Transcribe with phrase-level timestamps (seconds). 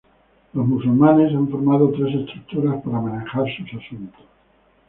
[0.53, 4.25] Los musulmanes han formado tres estructuras para manejar sus asuntos.